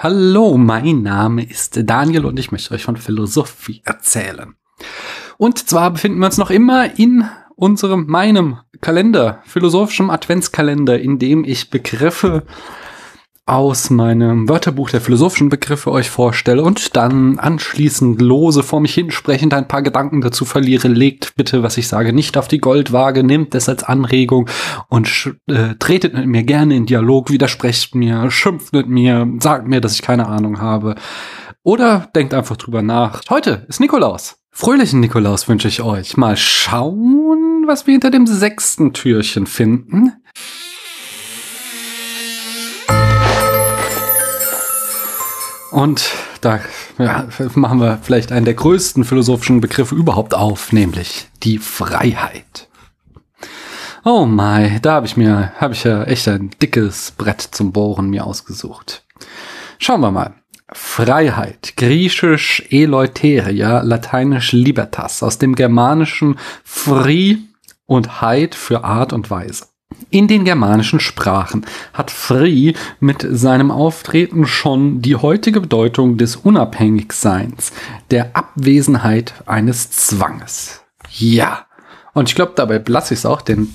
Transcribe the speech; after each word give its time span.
Hallo, 0.00 0.56
mein 0.56 1.02
Name 1.02 1.42
ist 1.42 1.80
Daniel 1.82 2.24
und 2.24 2.38
ich 2.38 2.52
möchte 2.52 2.72
euch 2.72 2.84
von 2.84 2.96
Philosophie 2.96 3.82
erzählen. 3.84 4.54
Und 5.38 5.68
zwar 5.68 5.90
befinden 5.90 6.20
wir 6.20 6.26
uns 6.26 6.38
noch 6.38 6.50
immer 6.50 6.96
in 7.00 7.28
unserem, 7.56 8.06
meinem 8.06 8.58
Kalender, 8.80 9.42
philosophischem 9.44 10.10
Adventskalender, 10.10 11.00
in 11.00 11.18
dem 11.18 11.42
ich 11.42 11.70
Begriffe 11.70 12.44
aus 13.48 13.88
meinem 13.88 14.48
Wörterbuch 14.48 14.90
der 14.90 15.00
philosophischen 15.00 15.48
Begriffe 15.48 15.90
euch 15.90 16.10
vorstelle 16.10 16.62
und 16.62 16.96
dann 16.96 17.38
anschließend 17.38 18.20
lose 18.20 18.62
vor 18.62 18.80
mich 18.80 18.94
hinsprechend 18.94 19.54
ein 19.54 19.66
paar 19.66 19.82
Gedanken 19.82 20.20
dazu 20.20 20.44
verliere, 20.44 20.88
legt 20.88 21.34
bitte, 21.34 21.62
was 21.62 21.78
ich 21.78 21.88
sage, 21.88 22.12
nicht 22.12 22.36
auf 22.36 22.48
die 22.48 22.58
Goldwaage, 22.58 23.24
nehmt 23.24 23.54
es 23.54 23.68
als 23.68 23.84
Anregung 23.84 24.48
und 24.88 25.34
äh, 25.46 25.74
tretet 25.78 26.14
mit 26.14 26.26
mir 26.26 26.42
gerne 26.42 26.76
in 26.76 26.86
Dialog, 26.86 27.30
widersprecht 27.30 27.94
mir, 27.94 28.30
schimpft 28.30 28.72
mit 28.72 28.88
mir, 28.88 29.26
sagt 29.40 29.66
mir, 29.66 29.80
dass 29.80 29.94
ich 29.94 30.02
keine 30.02 30.26
Ahnung 30.26 30.60
habe 30.60 30.94
oder 31.62 32.08
denkt 32.14 32.34
einfach 32.34 32.56
drüber 32.56 32.82
nach. 32.82 33.22
Heute 33.30 33.66
ist 33.68 33.80
Nikolaus. 33.80 34.36
Fröhlichen 34.50 35.00
Nikolaus 35.00 35.48
wünsche 35.48 35.68
ich 35.68 35.82
euch. 35.82 36.16
Mal 36.16 36.36
schauen, 36.36 37.64
was 37.66 37.86
wir 37.86 37.92
hinter 37.92 38.10
dem 38.10 38.26
sechsten 38.26 38.92
Türchen 38.92 39.46
finden. 39.46 40.14
Und 45.78 46.10
da 46.40 46.58
ja, 46.98 47.28
machen 47.54 47.80
wir 47.80 48.00
vielleicht 48.02 48.32
einen 48.32 48.44
der 48.44 48.54
größten 48.54 49.04
philosophischen 49.04 49.60
Begriffe 49.60 49.94
überhaupt 49.94 50.34
auf, 50.34 50.72
nämlich 50.72 51.28
die 51.44 51.58
Freiheit. 51.58 52.68
Oh 54.04 54.26
my, 54.26 54.80
da 54.82 54.94
habe 54.94 55.06
ich 55.06 55.16
mir, 55.16 55.52
habe 55.60 55.74
ich 55.74 55.84
ja 55.84 56.02
echt 56.02 56.26
ein 56.26 56.50
dickes 56.60 57.12
Brett 57.12 57.42
zum 57.42 57.70
Bohren 57.70 58.10
mir 58.10 58.26
ausgesucht. 58.26 59.04
Schauen 59.78 60.00
wir 60.00 60.10
mal. 60.10 60.34
Freiheit, 60.72 61.74
griechisch 61.76 62.64
Eleuteria, 62.70 63.82
lateinisch 63.82 64.50
Libertas, 64.50 65.22
aus 65.22 65.38
dem 65.38 65.54
germanischen 65.54 66.40
Free 66.64 67.36
und 67.86 68.20
Heid 68.20 68.56
für 68.56 68.82
Art 68.82 69.12
und 69.12 69.30
Weise. 69.30 69.66
In 70.10 70.26
den 70.26 70.44
germanischen 70.44 71.00
Sprachen 71.00 71.66
hat 71.92 72.10
Free 72.10 72.72
mit 72.98 73.26
seinem 73.28 73.70
Auftreten 73.70 74.46
schon 74.46 75.02
die 75.02 75.16
heutige 75.16 75.60
Bedeutung 75.60 76.16
des 76.16 76.36
Unabhängigseins, 76.36 77.72
der 78.10 78.34
Abwesenheit 78.34 79.34
eines 79.46 79.90
Zwanges. 79.90 80.82
Ja. 81.10 81.66
Und 82.14 82.28
ich 82.28 82.34
glaube, 82.34 82.52
dabei 82.56 82.82
lasse 82.86 83.14
ich 83.14 83.20
es 83.20 83.26
auch, 83.26 83.42
denn 83.42 83.68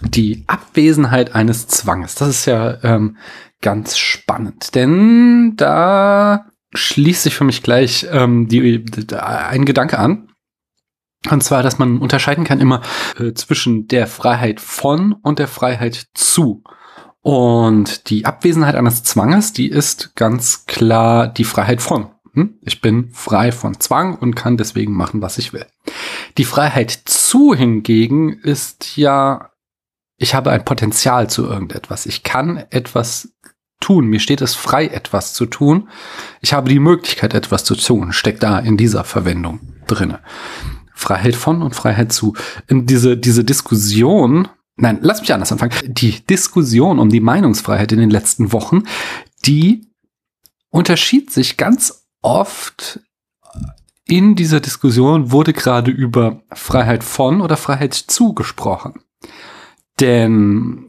die 0.00 0.44
Abwesenheit 0.46 1.34
eines 1.34 1.68
Zwanges, 1.68 2.16
das 2.16 2.28
ist 2.28 2.46
ja 2.46 2.82
ähm, 2.82 3.16
ganz 3.60 3.96
spannend, 3.96 4.74
denn 4.74 5.54
da 5.56 6.46
schließt 6.74 7.24
sich 7.24 7.34
für 7.34 7.44
mich 7.44 7.62
gleich 7.62 8.06
ähm, 8.10 8.48
die, 8.48 8.84
ein 9.16 9.64
Gedanke 9.64 9.98
an. 9.98 10.29
Und 11.28 11.42
zwar, 11.42 11.62
dass 11.62 11.78
man 11.78 11.98
unterscheiden 11.98 12.44
kann 12.44 12.60
immer 12.60 12.80
äh, 13.18 13.34
zwischen 13.34 13.88
der 13.88 14.06
Freiheit 14.06 14.60
von 14.60 15.12
und 15.22 15.38
der 15.38 15.48
Freiheit 15.48 16.06
zu. 16.14 16.62
Und 17.20 18.08
die 18.08 18.24
Abwesenheit 18.24 18.74
eines 18.74 19.02
Zwanges, 19.02 19.52
die 19.52 19.68
ist 19.68 20.16
ganz 20.16 20.64
klar 20.64 21.28
die 21.28 21.44
Freiheit 21.44 21.82
von. 21.82 22.08
Hm? 22.32 22.54
Ich 22.62 22.80
bin 22.80 23.10
frei 23.12 23.52
von 23.52 23.78
Zwang 23.80 24.16
und 24.16 24.34
kann 24.34 24.56
deswegen 24.56 24.94
machen, 24.94 25.20
was 25.20 25.36
ich 25.36 25.52
will. 25.52 25.66
Die 26.38 26.44
Freiheit 26.44 26.90
zu 26.90 27.54
hingegen 27.54 28.38
ist 28.38 28.96
ja, 28.96 29.50
ich 30.16 30.34
habe 30.34 30.50
ein 30.50 30.64
Potenzial 30.64 31.28
zu 31.28 31.46
irgendetwas. 31.46 32.06
Ich 32.06 32.22
kann 32.22 32.64
etwas 32.70 33.34
tun. 33.80 34.06
Mir 34.06 34.20
steht 34.20 34.40
es 34.40 34.54
frei, 34.54 34.86
etwas 34.86 35.34
zu 35.34 35.46
tun. 35.46 35.88
Ich 36.40 36.52
habe 36.52 36.70
die 36.70 36.78
Möglichkeit, 36.78 37.34
etwas 37.34 37.64
zu 37.64 37.74
tun. 37.74 38.12
Steckt 38.12 38.42
da 38.42 38.58
in 38.58 38.76
dieser 38.76 39.04
Verwendung 39.04 39.60
drinne. 39.86 40.20
Freiheit 41.00 41.34
von 41.34 41.62
und 41.62 41.74
Freiheit 41.74 42.12
zu. 42.12 42.34
In 42.68 42.86
diese, 42.86 43.16
diese 43.16 43.42
Diskussion, 43.42 44.48
nein, 44.76 44.98
lass 45.00 45.20
mich 45.20 45.32
anders 45.32 45.50
anfangen. 45.50 45.72
Die 45.86 46.24
Diskussion 46.26 46.98
um 46.98 47.08
die 47.08 47.20
Meinungsfreiheit 47.20 47.92
in 47.92 47.98
den 47.98 48.10
letzten 48.10 48.52
Wochen, 48.52 48.84
die 49.46 49.88
unterschied 50.68 51.30
sich 51.30 51.56
ganz 51.56 52.06
oft 52.22 53.00
in 54.06 54.34
dieser 54.34 54.60
Diskussion 54.60 55.30
wurde 55.30 55.52
gerade 55.52 55.90
über 55.90 56.42
Freiheit 56.52 57.04
von 57.04 57.40
oder 57.40 57.56
Freiheit 57.56 57.94
zu 57.94 58.34
gesprochen. 58.34 59.00
Denn 60.00 60.88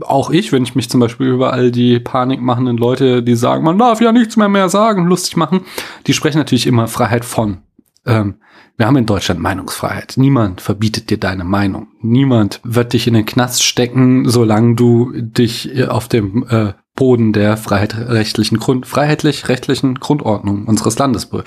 auch 0.00 0.30
ich, 0.30 0.50
wenn 0.50 0.62
ich 0.62 0.74
mich 0.74 0.88
zum 0.88 0.98
Beispiel 0.98 1.26
über 1.26 1.52
all 1.52 1.70
die 1.70 2.00
panikmachenden 2.00 2.78
Leute, 2.78 3.22
die 3.22 3.36
sagen, 3.36 3.64
man 3.64 3.78
darf 3.78 4.00
ja 4.00 4.12
nichts 4.12 4.36
mehr 4.36 4.48
mehr 4.48 4.70
sagen, 4.70 5.06
lustig 5.06 5.36
machen, 5.36 5.60
die 6.06 6.14
sprechen 6.14 6.38
natürlich 6.38 6.66
immer 6.66 6.88
Freiheit 6.88 7.26
von. 7.26 7.58
Ähm, 8.06 8.36
wir 8.76 8.86
haben 8.86 8.96
in 8.96 9.06
Deutschland 9.06 9.40
Meinungsfreiheit. 9.40 10.14
Niemand 10.16 10.60
verbietet 10.60 11.10
dir 11.10 11.18
deine 11.18 11.44
Meinung. 11.44 11.88
Niemand 12.00 12.60
wird 12.64 12.92
dich 12.92 13.06
in 13.06 13.14
den 13.14 13.26
Knast 13.26 13.62
stecken, 13.62 14.28
solange 14.28 14.74
du 14.74 15.12
dich 15.14 15.88
auf 15.88 16.08
dem 16.08 16.44
äh, 16.48 16.72
Boden 16.96 17.32
der 17.32 17.56
freiheitlichen 17.56 18.58
Grund, 18.58 18.86
freiheitlich-rechtlichen 18.86 19.96
Grundordnung 19.96 20.66
unseres 20.66 20.98
Landes 20.98 21.26
be 21.26 21.42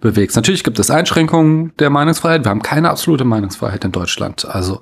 bewegst. 0.00 0.36
Natürlich 0.36 0.62
gibt 0.62 0.78
es 0.78 0.90
Einschränkungen 0.90 1.72
der 1.78 1.90
Meinungsfreiheit. 1.90 2.44
Wir 2.44 2.50
haben 2.50 2.62
keine 2.62 2.90
absolute 2.90 3.24
Meinungsfreiheit 3.24 3.84
in 3.84 3.92
Deutschland. 3.92 4.44
Also 4.44 4.80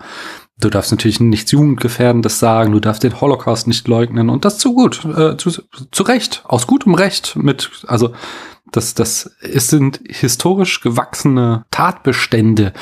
du 0.58 0.68
darfst 0.68 0.90
natürlich 0.90 1.20
nichts 1.20 1.52
Jugendgefährdendes 1.52 2.38
sagen, 2.38 2.72
du 2.72 2.80
darfst 2.80 3.02
den 3.02 3.18
Holocaust 3.18 3.66
nicht 3.66 3.88
leugnen 3.88 4.28
und 4.28 4.44
das 4.44 4.58
zu 4.58 4.74
gut, 4.74 5.04
äh, 5.04 5.38
zu, 5.38 5.50
zu 5.90 6.02
Recht, 6.02 6.42
aus 6.46 6.66
gutem 6.66 6.94
Recht 6.94 7.36
mit, 7.36 7.70
also 7.86 8.12
das, 8.72 8.94
das 8.94 9.36
es 9.40 9.68
sind 9.68 10.00
historisch 10.08 10.80
gewachsene 10.80 11.64
Tatbestände, 11.70 12.72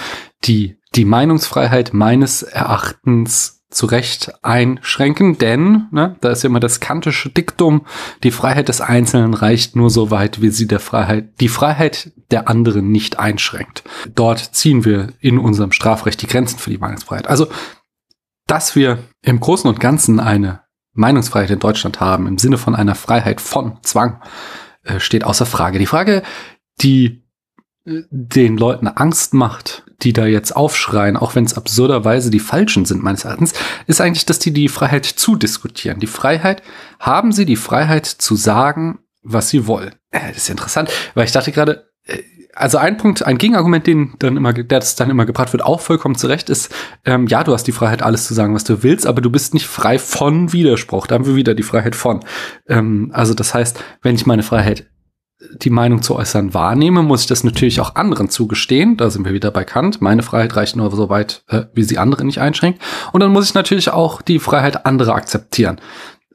die 0.45 0.79
die 0.95 1.05
Meinungsfreiheit 1.05 1.93
meines 1.93 2.43
Erachtens 2.43 3.59
zu 3.71 3.85
Recht 3.85 4.33
einschränken, 4.43 5.37
denn, 5.37 5.89
ne, 5.91 6.17
da 6.23 6.31
ist 6.31 6.43
ja 6.43 6.49
immer 6.49 6.61
das 6.61 6.81
kantische 6.81 7.29
Diktum, 7.29 7.85
die 8.23 8.31
Freiheit 8.31 8.69
des 8.69 8.81
Einzelnen 8.81 9.35
reicht 9.35 9.77
nur 9.77 9.91
so 9.91 10.11
weit, 10.11 10.41
wie 10.41 10.49
sie 10.49 10.67
der 10.67 10.81
Freiheit, 10.81 11.39
die 11.41 11.49
Freiheit 11.49 12.13
der 12.31 12.49
anderen 12.49 12.91
nicht 12.91 13.19
einschränkt. 13.19 13.85
Dort 14.15 14.39
ziehen 14.55 14.87
wir 14.87 15.09
in 15.21 15.39
unserem 15.39 15.73
Strafrecht 15.73 16.23
die 16.23 16.27
Grenzen 16.27 16.59
für 16.59 16.71
die 16.71 16.79
Meinungsfreiheit. 16.79 17.29
Also, 17.29 17.49
dass 18.47 18.75
wir 18.75 19.01
im 19.21 19.39
Großen 19.39 19.69
und 19.69 19.81
Ganzen 19.81 20.19
eine 20.19 20.63
Meinungsfreiheit 20.95 21.51
in 21.51 21.59
Deutschland 21.59 22.01
haben, 22.01 22.27
im 22.27 22.39
Sinne 22.39 22.57
von 22.57 22.75
einer 22.75 22.95
Freiheit 22.95 23.43
von 23.43 23.79
Zwang, 23.83 24.23
steht 24.99 25.25
außer 25.25 25.47
Frage. 25.47 25.79
Die 25.79 25.87
Frage, 25.87 26.23
die 26.81 27.23
äh, 27.85 28.03
den 28.11 28.57
Leuten 28.57 28.89
Angst 28.89 29.35
macht, 29.35 29.85
die 30.03 30.13
da 30.13 30.27
jetzt 30.27 30.55
aufschreien, 30.55 31.17
auch 31.17 31.35
wenn 31.35 31.45
es 31.45 31.57
absurderweise 31.57 32.31
die 32.31 32.41
Falschen 32.41 32.85
sind 32.85 33.03
meines 33.03 33.25
Erachtens, 33.25 33.53
ist 33.87 34.01
eigentlich, 34.01 34.27
dass 34.27 34.39
die 34.39 34.53
die 34.53 34.69
Freiheit 34.69 35.07
zu 35.07 35.37
diskutieren. 35.37 35.99
Die 35.99 36.07
Freiheit, 36.07 36.63
haben 37.01 37.33
sie 37.33 37.45
die 37.45 37.57
Freiheit 37.57 38.07
zu 38.07 38.37
sagen, 38.37 39.01
was 39.23 39.49
sie 39.49 39.67
wollen. 39.67 39.95
Äh, 40.11 40.29
das 40.29 40.39
ist 40.39 40.51
interessant, 40.51 40.91
weil 41.15 41.25
ich 41.25 41.33
dachte 41.33 41.53
gerade, 41.53 41.91
äh, 42.05 42.23
also 42.55 42.79
ein 42.79 42.97
Punkt, 42.97 43.25
ein 43.25 43.39
Gegenargument, 43.39 43.87
den 43.87 44.15
dann 44.19 44.37
immer, 44.37 44.53
der 44.53 44.65
das 44.65 44.97
dann 44.97 45.11
immer 45.11 45.27
gebracht 45.27 45.53
wird, 45.53 45.65
auch 45.65 45.81
vollkommen 45.81 46.17
zurecht, 46.17 46.51
ist, 46.51 46.75
ähm, 47.05 47.27
ja, 47.27 47.45
du 47.45 47.53
hast 47.53 47.65
die 47.65 47.73
Freiheit, 47.73 48.03
alles 48.03 48.27
zu 48.27 48.35
sagen, 48.35 48.55
was 48.55 48.65
du 48.65 48.83
willst, 48.83 49.07
aber 49.07 49.21
du 49.21 49.31
bist 49.31 49.55
nicht 49.55 49.67
frei 49.67 49.99
von 49.99 50.53
Widerspruch. 50.53 51.07
Da 51.07 51.15
haben 51.15 51.27
wir 51.27 51.37
wieder 51.37 51.55
die 51.55 51.63
Freiheit 51.63 51.95
von. 51.95 52.21
Ähm, 52.69 53.11
also 53.13 53.35
das 53.35 53.55
heißt, 53.55 53.83
wenn 54.03 54.15
ich 54.15 54.27
meine 54.27 54.43
Freiheit 54.43 54.87
die 55.63 55.71
Meinung 55.71 56.03
zu 56.03 56.17
äußern 56.17 56.53
wahrnehme, 56.53 57.03
muss 57.03 57.23
ich 57.23 57.27
das 57.29 57.45
natürlich 57.45 57.81
auch 57.81 57.95
anderen 57.95 58.29
zugestehen. 58.29 58.97
Da 58.97 59.09
sind 59.11 59.25
wir 59.25 59.33
wieder 59.33 59.51
bei 59.51 59.65
Kant. 59.65 60.01
Meine 60.01 60.23
Freiheit 60.23 60.57
reicht 60.57 60.75
nur 60.75 60.91
so 60.91 61.09
weit, 61.09 61.45
äh, 61.49 61.65
wie 61.75 61.85
sie 61.85 61.99
andere 61.99 62.25
nicht 62.25 62.41
einschränkt. 62.41 62.83
Und 63.13 63.21
dann 63.21 63.33
muss 63.33 63.49
ich 63.49 63.55
natürlich 63.55 63.91
auch 63.91 64.21
die 64.21 64.41
Freiheit 64.41 64.85
anderer 64.85 65.15
akzeptieren, 65.15 65.81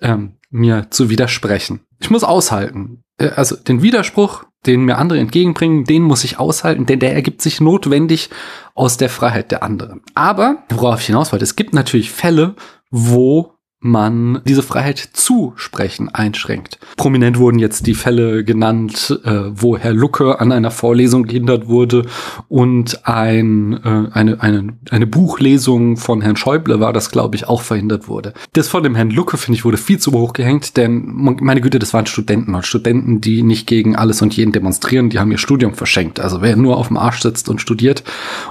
ähm, 0.01 0.37
mir 0.49 0.87
zu 0.89 1.09
widersprechen. 1.09 1.81
Ich 1.99 2.09
muss 2.09 2.23
aushalten. 2.23 3.03
Äh, 3.17 3.29
also 3.29 3.55
den 3.55 3.81
Widerspruch, 3.81 4.45
den 4.65 4.85
mir 4.85 4.97
andere 4.97 5.19
entgegenbringen, 5.19 5.85
den 5.85 6.03
muss 6.03 6.23
ich 6.23 6.39
aushalten, 6.39 6.85
denn 6.85 6.99
der 6.99 7.13
ergibt 7.13 7.41
sich 7.41 7.59
notwendig 7.59 8.29
aus 8.75 8.97
der 8.97 9.09
Freiheit 9.09 9.51
der 9.51 9.63
anderen. 9.63 10.01
Aber, 10.15 10.63
worauf 10.69 11.01
ich 11.01 11.07
hinaus 11.07 11.31
wollte, 11.31 11.43
es 11.43 11.55
gibt 11.55 11.73
natürlich 11.73 12.11
Fälle, 12.11 12.55
wo 12.89 13.52
man 13.83 14.41
diese 14.45 14.63
Freiheit 14.63 14.97
zusprechen 15.13 16.09
einschränkt. 16.09 16.79
Prominent 16.97 17.37
wurden 17.37 17.59
jetzt 17.59 17.85
die 17.85 17.93
Fälle 17.93 18.43
genannt, 18.43 19.19
äh, 19.25 19.41
wo 19.53 19.77
Herr 19.77 19.93
Lucke 19.93 20.39
an 20.39 20.51
einer 20.51 20.71
Vorlesung 20.71 21.23
gehindert 21.23 21.67
wurde 21.67 22.05
und 22.47 23.05
ein, 23.05 23.73
äh, 23.83 24.07
eine, 24.13 24.41
eine, 24.41 24.73
eine 24.89 25.07
Buchlesung 25.07 25.97
von 25.97 26.21
Herrn 26.21 26.37
Schäuble 26.37 26.79
war 26.79 26.93
das, 26.93 27.11
glaube 27.11 27.35
ich, 27.35 27.47
auch 27.47 27.61
verhindert 27.61 28.07
wurde. 28.07 28.33
Das 28.53 28.69
von 28.69 28.83
dem 28.83 28.95
Herrn 28.95 29.11
Lucke, 29.11 29.37
finde 29.37 29.57
ich, 29.57 29.65
wurde 29.65 29.77
viel 29.77 29.99
zu 29.99 30.13
hoch 30.13 30.33
gehängt, 30.33 30.77
denn 30.77 31.03
meine 31.05 31.61
Güte, 31.61 31.79
das 31.79 31.93
waren 31.93 32.05
Studenten 32.05 32.55
und 32.55 32.65
Studenten, 32.65 33.19
die 33.19 33.43
nicht 33.43 33.67
gegen 33.67 33.95
alles 33.95 34.21
und 34.21 34.35
jeden 34.35 34.53
demonstrieren, 34.53 35.09
die 35.09 35.19
haben 35.19 35.31
ihr 35.31 35.37
Studium 35.37 35.73
verschenkt. 35.73 36.19
Also 36.19 36.41
wer 36.41 36.55
nur 36.55 36.77
auf 36.77 36.87
dem 36.87 36.97
Arsch 36.97 37.21
sitzt 37.21 37.49
und 37.49 37.61
studiert 37.61 38.03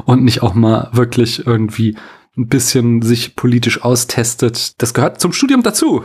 und 0.05 0.25
nicht 0.25 0.43
auch 0.43 0.55
mal 0.55 0.90
wirklich 0.93 1.46
irgendwie 1.46 1.96
ein 2.37 2.49
bisschen 2.49 3.02
sich 3.02 3.37
politisch 3.37 3.82
austestet. 3.82 4.81
Das 4.81 4.94
gehört 4.94 5.20
zum 5.20 5.34
Studium 5.34 5.62
dazu. 5.62 6.05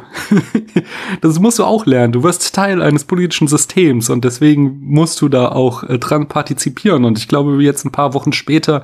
das 1.22 1.40
musst 1.40 1.58
du 1.58 1.64
auch 1.64 1.86
lernen. 1.86 2.12
Du 2.12 2.24
wirst 2.24 2.54
Teil 2.54 2.82
eines 2.82 3.06
politischen 3.06 3.48
Systems 3.48 4.10
und 4.10 4.26
deswegen 4.26 4.80
musst 4.82 5.22
du 5.22 5.30
da 5.30 5.50
auch 5.50 5.84
äh, 5.84 5.98
dran 5.98 6.28
partizipieren. 6.28 7.06
Und 7.06 7.18
ich 7.18 7.30
glaube, 7.30 7.64
jetzt 7.64 7.86
ein 7.86 7.94
paar 7.94 8.14
Wochen 8.14 8.34
später 8.34 8.84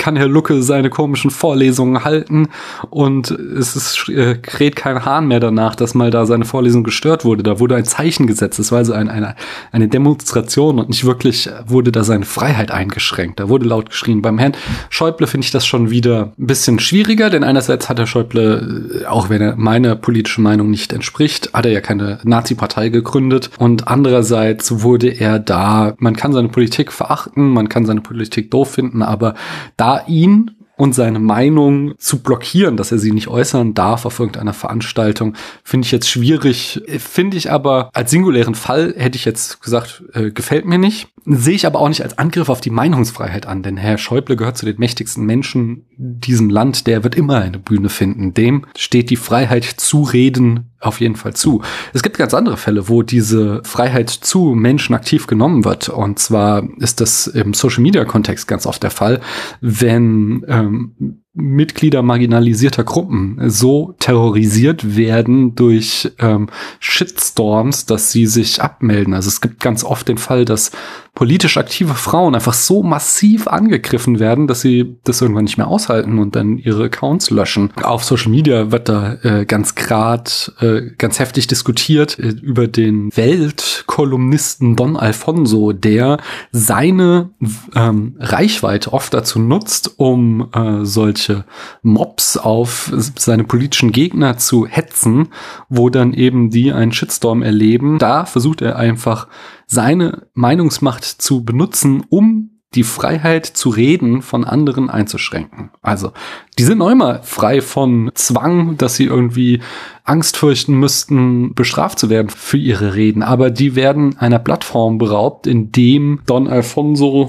kann 0.00 0.16
Herr 0.16 0.28
Lucke 0.28 0.62
seine 0.62 0.88
komischen 0.88 1.30
Vorlesungen 1.30 2.04
halten 2.04 2.48
und 2.88 3.30
es 3.30 3.76
ist, 3.76 4.08
äh, 4.08 4.34
kräht 4.34 4.74
kein 4.74 5.04
Hahn 5.04 5.28
mehr 5.28 5.40
danach, 5.40 5.74
dass 5.76 5.94
mal 5.94 6.10
da 6.10 6.24
seine 6.24 6.46
Vorlesung 6.46 6.84
gestört 6.84 7.26
wurde. 7.26 7.42
Da 7.42 7.60
wurde 7.60 7.76
ein 7.76 7.84
Zeichen 7.84 8.26
gesetzt. 8.26 8.58
Es 8.58 8.72
war 8.72 8.78
also 8.78 8.94
ein, 8.94 9.10
eine, 9.10 9.36
eine 9.72 9.88
Demonstration 9.88 10.78
und 10.78 10.88
nicht 10.88 11.04
wirklich 11.04 11.50
wurde 11.66 11.92
da 11.92 12.02
seine 12.02 12.24
Freiheit 12.24 12.70
eingeschränkt. 12.70 13.40
Da 13.40 13.50
wurde 13.50 13.66
laut 13.66 13.90
geschrien. 13.90 14.22
Beim 14.22 14.38
Herrn 14.38 14.56
Schäuble 14.88 15.26
finde 15.26 15.44
ich 15.44 15.50
das 15.50 15.66
schon 15.66 15.90
wieder 15.90 16.32
ein 16.38 16.46
bisschen 16.46 16.78
schwieriger, 16.78 17.28
denn 17.28 17.44
einerseits 17.44 17.90
hat 17.90 17.98
Herr 17.98 18.06
Schäuble, 18.06 19.02
äh, 19.02 19.04
auch 19.04 19.28
wenn 19.28 19.42
er 19.42 19.56
meiner 19.56 19.96
politischen 19.96 20.42
Meinung 20.42 20.70
nicht 20.70 20.94
entspricht, 20.94 21.52
hat 21.52 21.66
er 21.66 21.72
ja 21.72 21.82
keine 21.82 22.20
Nazi-Partei 22.24 22.88
gegründet 22.88 23.50
und 23.58 23.86
andererseits 23.86 24.82
wurde 24.82 25.08
er 25.08 25.38
da, 25.38 25.92
man 25.98 26.16
kann 26.16 26.32
seine 26.32 26.48
Politik 26.48 26.90
verachten, 26.90 27.50
man 27.50 27.68
kann 27.68 27.84
seine 27.84 28.00
Politik 28.00 28.50
doof 28.50 28.70
finden, 28.70 29.02
aber 29.02 29.34
da 29.76 29.89
ihn 29.98 30.52
und 30.80 30.94
seine 30.94 31.18
Meinung 31.18 31.92
zu 31.98 32.22
blockieren, 32.22 32.78
dass 32.78 32.90
er 32.90 32.98
sie 32.98 33.12
nicht 33.12 33.28
äußern 33.28 33.74
darf 33.74 34.06
auf 34.06 34.18
irgendeiner 34.18 34.54
Veranstaltung, 34.54 35.34
finde 35.62 35.84
ich 35.84 35.92
jetzt 35.92 36.08
schwierig. 36.08 36.80
Finde 36.98 37.36
ich 37.36 37.52
aber 37.52 37.90
als 37.92 38.10
singulären 38.10 38.54
Fall 38.54 38.94
hätte 38.96 39.16
ich 39.16 39.26
jetzt 39.26 39.60
gesagt, 39.60 40.02
äh, 40.14 40.30
gefällt 40.30 40.64
mir 40.64 40.78
nicht. 40.78 41.08
Sehe 41.24 41.54
ich 41.54 41.66
aber 41.66 41.80
auch 41.80 41.88
nicht 41.88 42.02
als 42.02 42.18
Angriff 42.18 42.48
auf 42.48 42.60
die 42.60 42.70
Meinungsfreiheit 42.70 43.46
an, 43.46 43.62
denn 43.62 43.76
Herr 43.76 43.98
Schäuble 43.98 44.36
gehört 44.36 44.56
zu 44.56 44.66
den 44.66 44.78
mächtigsten 44.78 45.24
Menschen 45.26 45.86
diesem 45.96 46.50
Land, 46.50 46.86
der 46.86 47.04
wird 47.04 47.14
immer 47.14 47.40
eine 47.40 47.58
Bühne 47.58 47.88
finden. 47.88 48.32
Dem 48.32 48.66
steht 48.76 49.10
die 49.10 49.16
Freiheit 49.16 49.64
zu 49.64 50.02
reden 50.02 50.70
auf 50.80 51.00
jeden 51.00 51.16
Fall 51.16 51.34
zu. 51.34 51.62
Es 51.92 52.02
gibt 52.02 52.16
ganz 52.16 52.32
andere 52.32 52.56
Fälle, 52.56 52.88
wo 52.88 53.02
diese 53.02 53.62
Freiheit 53.64 54.08
zu 54.08 54.54
Menschen 54.54 54.94
aktiv 54.94 55.26
genommen 55.26 55.64
wird. 55.64 55.90
Und 55.90 56.18
zwar 56.18 56.66
ist 56.78 57.00
das 57.00 57.26
im 57.26 57.52
Social 57.52 57.82
Media 57.82 58.04
Kontext 58.04 58.48
ganz 58.48 58.66
oft 58.66 58.82
der 58.82 58.90
Fall, 58.90 59.20
wenn 59.60 60.44
ähm, 60.48 61.22
Mitglieder 61.32 62.02
marginalisierter 62.02 62.82
Gruppen 62.82 63.38
so 63.46 63.94
terrorisiert 64.00 64.96
werden 64.96 65.54
durch 65.54 66.10
ähm, 66.18 66.48
Shitstorms, 66.80 67.86
dass 67.86 68.10
sie 68.10 68.26
sich 68.26 68.60
abmelden. 68.60 69.14
Also 69.14 69.28
es 69.28 69.40
gibt 69.40 69.60
ganz 69.60 69.84
oft 69.84 70.08
den 70.08 70.18
Fall, 70.18 70.44
dass 70.44 70.72
politisch 71.14 71.56
aktive 71.56 71.94
Frauen 71.94 72.34
einfach 72.34 72.54
so 72.54 72.82
massiv 72.82 73.48
angegriffen 73.48 74.20
werden, 74.20 74.46
dass 74.46 74.60
sie 74.60 74.96
das 75.04 75.20
irgendwann 75.20 75.44
nicht 75.44 75.58
mehr 75.58 75.68
aushalten 75.68 76.18
und 76.18 76.36
dann 76.36 76.56
ihre 76.58 76.84
Accounts 76.84 77.30
löschen. 77.30 77.72
Auf 77.82 78.04
Social 78.04 78.30
Media 78.30 78.70
wird 78.70 78.88
da 78.88 79.14
äh, 79.22 79.44
ganz 79.44 79.74
grad 79.74 80.52
äh, 80.60 80.82
ganz 80.98 81.18
heftig 81.18 81.46
diskutiert 81.46 82.18
äh, 82.18 82.28
über 82.28 82.68
den 82.68 83.14
Weltkolumnisten 83.16 84.76
Don 84.76 84.96
Alfonso, 84.96 85.72
der 85.72 86.18
seine 86.52 87.30
ähm, 87.74 88.16
Reichweite 88.18 88.92
oft 88.92 89.12
dazu 89.12 89.40
nutzt, 89.40 89.94
um 89.98 90.48
äh, 90.54 90.84
solche 91.20 91.44
Mobs 91.82 92.36
auf 92.36 92.92
seine 93.16 93.44
politischen 93.44 93.92
Gegner 93.92 94.38
zu 94.38 94.66
hetzen, 94.66 95.28
wo 95.68 95.90
dann 95.90 96.14
eben 96.14 96.50
die 96.50 96.72
einen 96.72 96.92
Shitstorm 96.92 97.42
erleben. 97.42 97.98
Da 97.98 98.24
versucht 98.24 98.62
er 98.62 98.76
einfach 98.76 99.28
seine 99.66 100.26
Meinungsmacht 100.34 101.04
zu 101.04 101.44
benutzen, 101.44 102.04
um 102.08 102.50
die 102.74 102.84
Freiheit 102.84 103.46
zu 103.46 103.68
reden 103.68 104.22
von 104.22 104.44
anderen 104.44 104.90
einzuschränken. 104.90 105.70
Also, 105.82 106.12
die 106.56 106.62
sind 106.62 106.78
noch 106.78 106.88
immer 106.88 107.20
frei 107.24 107.62
von 107.62 108.12
Zwang, 108.14 108.76
dass 108.76 108.94
sie 108.94 109.06
irgendwie 109.06 109.60
Angst 110.04 110.36
fürchten 110.36 110.74
müssten, 110.74 111.52
bestraft 111.54 111.98
zu 111.98 112.10
werden 112.10 112.30
für 112.30 112.58
ihre 112.58 112.94
Reden. 112.94 113.24
Aber 113.24 113.50
die 113.50 113.74
werden 113.74 114.16
einer 114.18 114.38
Plattform 114.38 114.98
beraubt, 114.98 115.48
in 115.48 115.72
dem 115.72 116.20
Don 116.26 116.46
Alfonso 116.46 117.28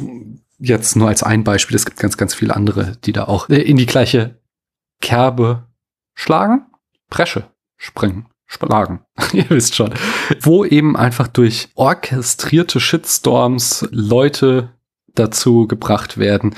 jetzt 0.61 0.95
nur 0.95 1.07
als 1.07 1.23
ein 1.23 1.43
Beispiel, 1.43 1.75
es 1.75 1.85
gibt 1.85 1.99
ganz, 1.99 2.17
ganz 2.17 2.33
viele 2.33 2.55
andere, 2.55 2.97
die 3.03 3.11
da 3.11 3.25
auch 3.25 3.49
in 3.49 3.77
die 3.77 3.85
gleiche 3.85 4.39
Kerbe 5.01 5.67
schlagen, 6.13 6.65
Presche 7.09 7.45
springen 7.77 8.27
schlagen. 8.51 9.01
Ihr 9.33 9.49
wisst 9.49 9.75
schon. 9.75 9.93
Wo 10.41 10.65
eben 10.65 10.97
einfach 10.97 11.27
durch 11.27 11.69
orchestrierte 11.75 12.79
Shitstorms 12.79 13.87
Leute 13.91 14.69
dazu 15.15 15.67
gebracht 15.67 16.17
werden, 16.17 16.55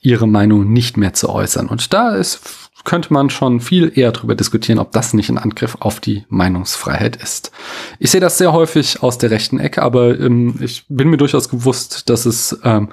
ihre 0.00 0.26
Meinung 0.26 0.72
nicht 0.72 0.96
mehr 0.96 1.12
zu 1.12 1.28
äußern. 1.28 1.68
Und 1.68 1.92
da 1.92 2.16
ist, 2.16 2.70
könnte 2.84 3.12
man 3.12 3.30
schon 3.30 3.60
viel 3.60 3.92
eher 3.94 4.10
darüber 4.10 4.34
diskutieren, 4.34 4.80
ob 4.80 4.90
das 4.90 5.14
nicht 5.14 5.30
ein 5.30 5.38
Angriff 5.38 5.76
auf 5.78 6.00
die 6.00 6.24
Meinungsfreiheit 6.28 7.14
ist. 7.16 7.52
Ich 8.00 8.10
sehe 8.10 8.20
das 8.20 8.38
sehr 8.38 8.52
häufig 8.52 9.02
aus 9.04 9.18
der 9.18 9.30
rechten 9.30 9.60
Ecke, 9.60 9.82
aber 9.82 10.18
ähm, 10.18 10.56
ich 10.60 10.84
bin 10.88 11.10
mir 11.10 11.16
durchaus 11.16 11.48
gewusst, 11.48 12.08
dass 12.08 12.26
es 12.26 12.58
ähm, 12.64 12.88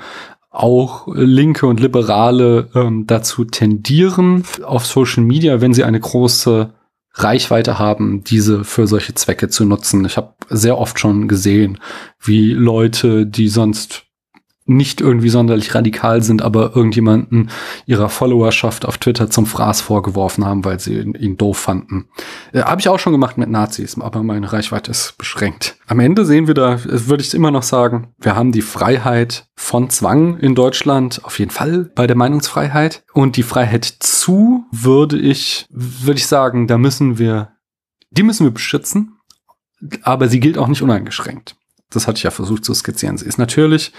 auch 0.50 1.08
Linke 1.14 1.68
und 1.68 1.80
Liberale 1.80 2.70
ähm, 2.74 3.06
dazu 3.06 3.46
tendieren, 3.46 4.44
auf 4.64 4.86
Social 4.86 5.24
Media, 5.24 5.62
wenn 5.62 5.74
sie 5.74 5.84
eine 5.84 6.00
große 6.00 6.74
Reichweite 7.14 7.80
haben, 7.80 8.24
diese 8.24 8.64
für 8.64 8.88
solche 8.88 9.14
Zwecke 9.14 9.50
zu 9.50 9.66
nutzen. 9.66 10.06
Ich 10.06 10.18
habe 10.18 10.34
sehr 10.50 10.78
oft 10.78 11.00
schon 11.00 11.28
gesehen, 11.28 11.80
wie 12.20 12.54
Leute, 12.54 13.26
die 13.26 13.48
sonst 13.48 14.04
nicht 14.70 15.02
irgendwie 15.02 15.30
sonderlich 15.30 15.74
radikal 15.76 16.22
sind, 16.22 16.42
aber 16.42 16.76
irgendjemanden 16.76 17.50
ihrer 17.86 18.10
Followerschaft 18.10 18.86
auf 18.86 18.98
Twitter 18.98 19.30
zum 19.30 19.46
Fraß 19.46 19.82
vorgeworfen 19.82 20.46
haben, 20.46 20.64
weil 20.64 20.80
sie 20.80 21.00
ihn, 21.00 21.16
ihn 21.16 21.38
doof 21.38 21.58
fanden. 21.58 22.08
Äh, 22.54 22.62
Habe 22.62 22.82
ich 22.82 22.90
auch 22.90 23.00
schon 23.00 23.14
gemacht 23.14 23.38
mit 23.38 23.50
Nazis, 23.50 24.00
aber 24.00 24.24
meine 24.24 24.52
Reichweite 24.52 24.92
ist 24.92 25.18
beschränkt. 25.18 25.76
Am 25.88 26.00
Ende 26.00 26.26
sehen 26.26 26.48
wir 26.48 26.54
da, 26.54 26.76
äh, 26.76 27.08
würde 27.08 27.24
ich 27.24 27.34
immer 27.34 27.52
noch 27.52 27.64
sagen, 27.64 28.14
wir 28.20 28.36
haben 28.36 28.52
die 28.52 28.62
Freiheit 28.62 29.48
von 29.56 29.90
Zwang 29.90 30.38
in 30.38 30.56
Deutschland 30.56 31.26
auf 31.26 31.40
jeden 31.40 31.52
Fall 31.52 31.92
bei 31.96 32.08
der 32.08 32.16
Meinungsfreiheit 32.16 33.04
und 33.14 33.36
die 33.36 33.44
Freiheit 33.44 33.86
zu 33.86 34.66
würde 34.72 35.18
ich, 35.18 35.66
würde 35.70 36.20
ich 36.20 36.28
sagen, 36.28 36.68
da 36.68 36.78
müssen 36.78 37.18
wir, 37.18 37.54
die 38.12 38.24
müssen 38.24 38.46
wir 38.46 38.52
beschützen, 38.52 39.18
aber 40.04 40.28
sie 40.28 40.40
gilt 40.40 40.58
auch 40.58 40.68
nicht 40.68 40.82
uneingeschränkt. 40.82 41.56
Das 41.90 42.08
hatte 42.08 42.18
ich 42.18 42.24
ja 42.24 42.32
versucht 42.32 42.66
zu 42.66 42.74
skizzieren. 42.74 43.18
Sie 43.18 43.26
ist 43.26 43.40
natürlich 43.40 43.92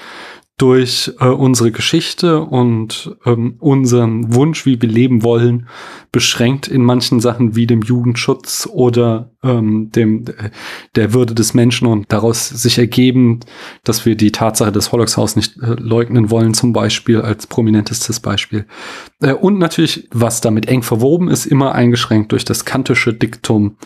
durch 0.61 1.11
äh, 1.21 1.27
unsere 1.27 1.73
Geschichte 1.73 2.43
und 2.43 3.17
ähm, 3.25 3.55
unseren 3.61 4.35
Wunsch, 4.35 4.67
wie 4.67 4.81
wir 4.83 4.91
leben 4.91 5.23
wollen, 5.23 5.69
beschränkt 6.13 6.69
in 6.69 6.85
manchen 6.85 7.19
Sachen 7.21 7.57
wie 7.57 7.67
dem 7.67 7.81
Jugendschutz 7.81 8.69
oder 8.71 9.31
ähm, 9.43 9.91
dem 9.91 10.27
der 10.97 11.15
Würde 11.15 11.35
des 11.35 11.55
Menschen 11.55 11.87
und 11.87 12.13
daraus 12.13 12.51
sich 12.51 12.77
ergeben, 12.77 13.41
dass 13.85 14.05
wir 14.05 14.17
die 14.17 14.33
Tatsache 14.33 14.71
des 14.71 14.93
Holocaust 14.93 15.37
nicht 15.37 15.57
äh, 15.63 15.77
leugnen 15.79 16.31
wollen, 16.31 16.53
zum 16.53 16.75
Beispiel 16.75 17.23
als 17.23 17.47
prominentestes 17.47 18.21
Beispiel. 18.21 18.67
Äh, 19.23 19.33
und 19.33 19.59
natürlich, 19.59 20.09
was 20.13 20.43
damit 20.43 20.69
eng 20.69 20.83
verwoben 20.83 21.29
ist, 21.29 21.47
immer 21.47 21.73
eingeschränkt 21.75 22.33
durch 22.33 22.45
das 22.45 22.67
kantische 22.67 23.15
Diktum, 23.15 23.77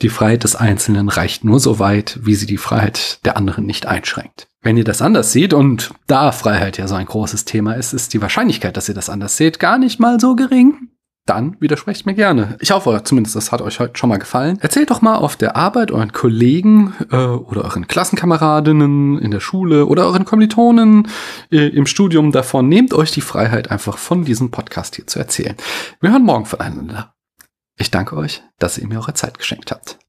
die 0.00 0.08
Freiheit 0.08 0.44
des 0.44 0.56
Einzelnen 0.56 1.08
reicht 1.08 1.44
nur 1.44 1.60
so 1.60 1.78
weit, 1.78 2.18
wie 2.22 2.34
sie 2.34 2.46
die 2.46 2.56
Freiheit 2.56 3.24
der 3.24 3.36
anderen 3.36 3.66
nicht 3.66 3.86
einschränkt. 3.86 4.48
Wenn 4.62 4.76
ihr 4.76 4.84
das 4.84 5.02
anders 5.02 5.32
seht 5.32 5.54
und 5.54 5.90
da 6.06 6.32
Freiheit 6.32 6.78
ja 6.78 6.86
so 6.88 6.94
ein 6.94 7.06
großes 7.06 7.44
Thema 7.44 7.74
ist, 7.74 7.92
ist 7.92 8.14
die 8.14 8.22
Wahrscheinlichkeit, 8.22 8.76
dass 8.76 8.88
ihr 8.88 8.94
das 8.94 9.10
anders 9.10 9.36
seht, 9.36 9.58
gar 9.58 9.78
nicht 9.78 10.00
mal 10.00 10.20
so 10.20 10.36
gering. 10.36 10.88
Dann 11.24 11.56
widersprecht 11.60 12.04
mir 12.04 12.14
gerne. 12.14 12.56
Ich 12.60 12.72
hoffe 12.72 13.00
zumindest, 13.04 13.36
das 13.36 13.52
hat 13.52 13.62
euch 13.62 13.78
heute 13.78 13.96
schon 13.96 14.08
mal 14.08 14.18
gefallen. 14.18 14.58
Erzählt 14.60 14.90
doch 14.90 15.02
mal 15.02 15.16
auf 15.16 15.36
der 15.36 15.54
Arbeit 15.54 15.92
euren 15.92 16.12
Kollegen 16.12 16.94
äh, 17.12 17.16
oder 17.16 17.64
euren 17.64 17.86
Klassenkameradinnen 17.86 19.20
in 19.20 19.30
der 19.30 19.38
Schule 19.38 19.86
oder 19.86 20.06
euren 20.06 20.24
Kommilitonen 20.24 21.06
äh, 21.52 21.68
im 21.68 21.86
Studium 21.86 22.32
davon. 22.32 22.68
Nehmt 22.68 22.92
euch 22.92 23.12
die 23.12 23.20
Freiheit 23.20 23.70
einfach 23.70 23.98
von 23.98 24.24
diesem 24.24 24.50
Podcast 24.50 24.96
hier 24.96 25.06
zu 25.06 25.20
erzählen. 25.20 25.54
Wir 26.00 26.10
hören 26.10 26.24
morgen 26.24 26.46
voneinander. 26.46 27.11
Ich 27.82 27.90
danke 27.90 28.16
euch, 28.16 28.44
dass 28.60 28.78
ihr 28.78 28.86
mir 28.86 29.00
eure 29.00 29.12
Zeit 29.12 29.38
geschenkt 29.38 29.72
habt. 29.72 29.98